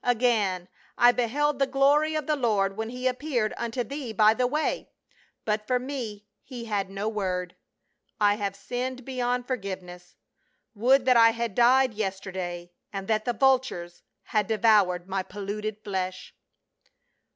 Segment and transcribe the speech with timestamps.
[0.03, 4.47] Again, I beheld the glory of the Lord when he appeared unto thee by the
[4.47, 4.89] way,
[5.45, 7.55] but for me he had no word.
[8.19, 10.15] I have sinned beyond forgive ness.
[10.73, 16.33] Would that I had died yesterday, and that the vultures had devoured my polluted flesh."